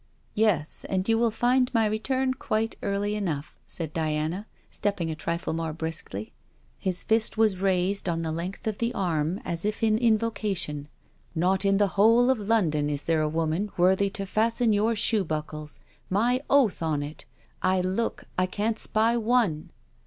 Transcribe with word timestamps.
'Yes, 0.33 0.83
and 0.89 1.07
you 1.07 1.15
will 1.15 1.29
find 1.29 1.71
my 1.75 1.85
return 1.85 2.33
quite 2.33 2.75
early 2.81 3.13
enough,' 3.13 3.55
said 3.67 3.93
Diana, 3.93 4.47
stepping 4.71 5.11
a 5.11 5.15
trifle 5.15 5.53
more 5.53 5.73
briskly. 5.73 6.33
His 6.79 7.03
fist 7.03 7.37
was 7.37 7.61
raised 7.61 8.09
on 8.09 8.23
the 8.23 8.31
length 8.31 8.65
of 8.65 8.79
the 8.79 8.91
arm, 8.95 9.39
as 9.45 9.63
if 9.63 9.83
in 9.83 9.99
invocation. 9.99 10.87
'Not 11.35 11.65
in 11.65 11.77
the 11.77 11.89
whole 12.01 12.31
of 12.31 12.39
London 12.39 12.89
is 12.89 13.03
there 13.03 13.21
a 13.21 13.29
woman 13.29 13.69
worthy 13.77 14.09
to 14.09 14.25
fasten 14.25 14.73
your 14.73 14.95
shoe 14.95 15.23
buckles! 15.23 15.79
My 16.09 16.41
oath 16.49 16.81
on 16.81 17.03
it! 17.03 17.25
I 17.61 17.79
look; 17.81 18.23
I 18.39 18.47
can't 18.47 18.79
spy 18.79 19.17
one.' 19.17 19.69